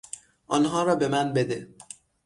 [0.47, 1.75] آنها را به من بده.